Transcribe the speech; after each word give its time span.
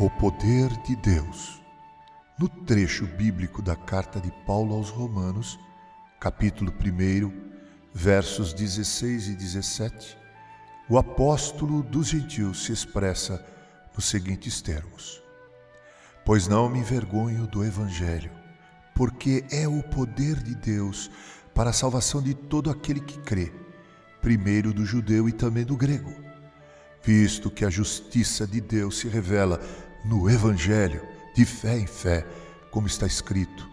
O 0.00 0.08
poder 0.08 0.68
de 0.84 0.94
Deus. 0.94 1.60
No 2.38 2.48
trecho 2.48 3.04
bíblico 3.04 3.60
da 3.60 3.74
carta 3.74 4.20
de 4.20 4.30
Paulo 4.46 4.76
aos 4.76 4.90
Romanos, 4.90 5.58
capítulo 6.20 6.72
1, 6.72 7.32
versos 7.92 8.52
16 8.52 9.26
e 9.26 9.34
17, 9.34 10.16
o 10.88 10.98
apóstolo 10.98 11.82
dos 11.82 12.06
gentios 12.06 12.64
se 12.64 12.70
expressa 12.70 13.44
nos 13.92 14.04
seguintes 14.04 14.62
termos: 14.62 15.20
Pois 16.24 16.46
não 16.46 16.68
me 16.68 16.78
envergonho 16.78 17.48
do 17.48 17.64
evangelho, 17.64 18.30
porque 18.94 19.44
é 19.50 19.66
o 19.66 19.82
poder 19.82 20.36
de 20.36 20.54
Deus 20.54 21.10
para 21.52 21.70
a 21.70 21.72
salvação 21.72 22.22
de 22.22 22.34
todo 22.34 22.70
aquele 22.70 23.00
que 23.00 23.18
crê, 23.18 23.52
primeiro 24.22 24.72
do 24.72 24.86
judeu 24.86 25.28
e 25.28 25.32
também 25.32 25.64
do 25.64 25.76
grego, 25.76 26.14
visto 27.02 27.50
que 27.50 27.64
a 27.64 27.70
justiça 27.70 28.46
de 28.46 28.60
Deus 28.60 28.98
se 28.98 29.08
revela 29.08 29.60
no 30.04 30.28
Evangelho, 30.30 31.02
de 31.34 31.44
fé 31.44 31.78
em 31.78 31.86
fé, 31.86 32.26
como 32.70 32.86
está 32.86 33.06
escrito: 33.06 33.68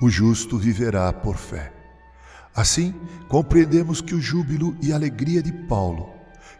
o 0.00 0.10
justo 0.10 0.58
viverá 0.58 1.12
por 1.12 1.36
fé. 1.36 1.72
Assim, 2.54 2.94
compreendemos 3.28 4.00
que 4.00 4.14
o 4.14 4.20
júbilo 4.20 4.76
e 4.80 4.92
alegria 4.92 5.42
de 5.42 5.52
Paulo, 5.52 6.12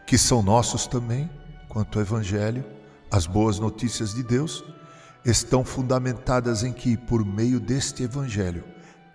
que 0.05 0.17
são 0.17 0.41
nossos 0.41 0.87
também, 0.87 1.29
quanto 1.69 1.97
ao 1.97 2.03
Evangelho, 2.03 2.65
as 3.09 3.25
boas 3.25 3.59
notícias 3.59 4.13
de 4.13 4.23
Deus, 4.23 4.63
estão 5.23 5.63
fundamentadas 5.63 6.63
em 6.63 6.73
que, 6.73 6.97
por 6.97 7.25
meio 7.25 7.59
deste 7.59 8.03
Evangelho, 8.03 8.63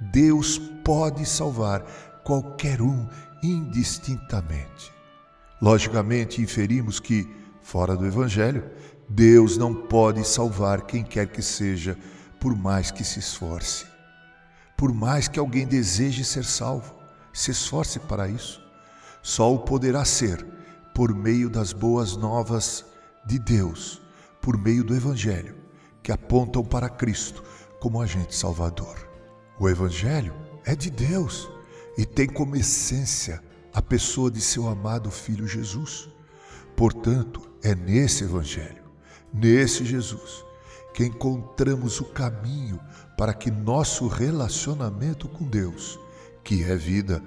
Deus 0.00 0.58
pode 0.82 1.26
salvar 1.26 1.82
qualquer 2.24 2.80
um 2.80 3.06
indistintamente. 3.42 4.92
Logicamente, 5.60 6.40
inferimos 6.40 6.98
que, 6.98 7.28
fora 7.62 7.94
do 7.94 8.06
Evangelho, 8.06 8.64
Deus 9.12 9.56
não 9.56 9.74
pode 9.74 10.24
salvar 10.24 10.82
quem 10.82 11.02
quer 11.02 11.26
que 11.26 11.42
seja, 11.42 11.98
por 12.38 12.54
mais 12.56 12.92
que 12.92 13.02
se 13.02 13.18
esforce. 13.18 13.84
Por 14.76 14.94
mais 14.94 15.26
que 15.26 15.36
alguém 15.36 15.66
deseje 15.66 16.24
ser 16.24 16.44
salvo, 16.44 16.94
se 17.32 17.50
esforce 17.50 17.98
para 17.98 18.28
isso, 18.28 18.62
só 19.20 19.52
o 19.52 19.58
poderá 19.58 20.04
ser 20.04 20.46
por 20.94 21.12
meio 21.12 21.50
das 21.50 21.72
boas 21.72 22.16
novas 22.16 22.84
de 23.26 23.36
Deus, 23.36 24.00
por 24.40 24.56
meio 24.56 24.84
do 24.84 24.94
Evangelho, 24.94 25.56
que 26.04 26.12
apontam 26.12 26.64
para 26.64 26.88
Cristo 26.88 27.42
como 27.80 28.00
agente 28.00 28.36
salvador. 28.36 28.96
O 29.58 29.68
Evangelho 29.68 30.32
é 30.64 30.76
de 30.76 30.88
Deus 30.88 31.50
e 31.98 32.06
tem 32.06 32.28
como 32.28 32.54
essência 32.54 33.42
a 33.74 33.82
pessoa 33.82 34.30
de 34.30 34.40
seu 34.40 34.68
amado 34.68 35.10
Filho 35.10 35.48
Jesus. 35.48 36.08
Portanto, 36.76 37.50
é 37.60 37.74
nesse 37.74 38.22
Evangelho 38.22 38.79
Nesse 39.32 39.84
Jesus, 39.84 40.44
que 40.92 41.04
encontramos 41.04 42.00
o 42.00 42.04
caminho 42.04 42.80
para 43.16 43.32
que 43.32 43.50
nosso 43.50 44.08
relacionamento 44.08 45.28
com 45.28 45.44
Deus, 45.46 45.98
que 46.42 46.64
é 46.64 46.74
vida, 46.74 47.22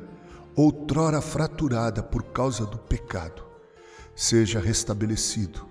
outrora 0.55 1.21
fraturada 1.21 2.03
por 2.03 2.23
causa 2.23 2.65
do 2.65 2.77
pecado, 2.77 3.43
seja 4.15 4.59
restabelecido 4.59 5.65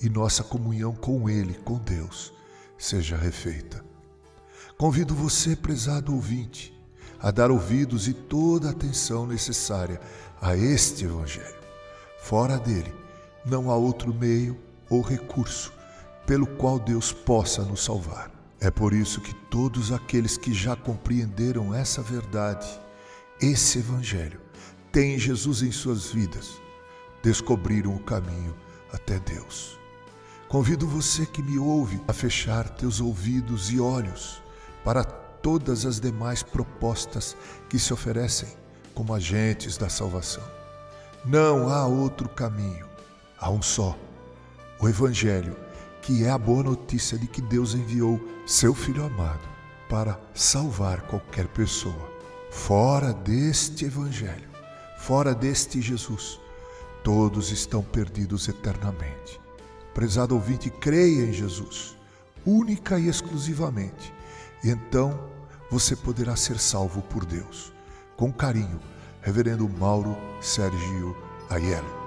e 0.00 0.08
nossa 0.08 0.42
comunhão 0.42 0.94
com 0.94 1.28
Ele, 1.28 1.54
com 1.54 1.78
Deus, 1.78 2.32
seja 2.78 3.16
refeita. 3.16 3.84
Convido 4.78 5.14
você, 5.14 5.54
prezado 5.54 6.14
ouvinte, 6.14 6.74
a 7.20 7.30
dar 7.30 7.50
ouvidos 7.50 8.08
e 8.08 8.14
toda 8.14 8.68
a 8.68 8.70
atenção 8.72 9.26
necessária 9.26 10.00
a 10.40 10.56
este 10.56 11.04
Evangelho. 11.04 11.62
Fora 12.20 12.58
dele, 12.58 12.92
não 13.44 13.70
há 13.70 13.76
outro 13.76 14.12
meio 14.14 14.58
ou 14.88 15.02
recurso 15.02 15.73
pelo 16.26 16.46
qual 16.46 16.78
Deus 16.78 17.12
possa 17.12 17.62
nos 17.62 17.84
salvar. 17.84 18.30
É 18.60 18.70
por 18.70 18.92
isso 18.92 19.20
que 19.20 19.34
todos 19.34 19.92
aqueles 19.92 20.36
que 20.36 20.52
já 20.54 20.74
compreenderam 20.74 21.74
essa 21.74 22.00
verdade, 22.02 22.66
esse 23.40 23.78
Evangelho, 23.78 24.40
têm 24.90 25.18
Jesus 25.18 25.62
em 25.62 25.70
suas 25.70 26.12
vidas, 26.12 26.52
descobriram 27.22 27.94
o 27.94 28.02
caminho 28.02 28.56
até 28.92 29.18
Deus. 29.18 29.78
Convido 30.48 30.86
você 30.86 31.26
que 31.26 31.42
me 31.42 31.58
ouve 31.58 32.00
a 32.06 32.12
fechar 32.12 32.68
teus 32.68 33.00
ouvidos 33.00 33.70
e 33.70 33.80
olhos 33.80 34.42
para 34.84 35.04
todas 35.04 35.84
as 35.84 36.00
demais 36.00 36.42
propostas 36.42 37.36
que 37.68 37.78
se 37.78 37.92
oferecem 37.92 38.48
como 38.94 39.12
agentes 39.12 39.76
da 39.76 39.88
salvação. 39.88 40.44
Não 41.24 41.68
há 41.68 41.86
outro 41.86 42.28
caminho, 42.28 42.86
há 43.38 43.50
um 43.50 43.60
só 43.60 43.98
o 44.80 44.88
Evangelho, 44.88 45.56
que 46.04 46.22
é 46.22 46.28
a 46.28 46.36
boa 46.36 46.62
notícia 46.62 47.16
de 47.16 47.26
que 47.26 47.40
Deus 47.40 47.74
enviou 47.74 48.20
seu 48.46 48.74
Filho 48.74 49.06
amado 49.06 49.48
para 49.88 50.20
salvar 50.34 51.00
qualquer 51.02 51.48
pessoa. 51.48 52.12
Fora 52.50 53.10
deste 53.12 53.86
Evangelho, 53.86 54.48
fora 54.98 55.34
deste 55.34 55.80
Jesus, 55.80 56.38
todos 57.02 57.50
estão 57.50 57.82
perdidos 57.82 58.48
eternamente. 58.48 59.40
Prezado 59.94 60.34
ouvinte, 60.34 60.68
creia 60.68 61.24
em 61.24 61.32
Jesus, 61.32 61.96
única 62.44 62.98
e 62.98 63.08
exclusivamente, 63.08 64.12
e 64.62 64.68
então 64.68 65.18
você 65.70 65.96
poderá 65.96 66.36
ser 66.36 66.58
salvo 66.58 67.00
por 67.00 67.24
Deus. 67.24 67.72
Com 68.14 68.30
carinho, 68.30 68.78
Reverendo 69.22 69.66
Mauro 69.66 70.14
Sergio 70.38 71.16
Aiello. 71.48 72.03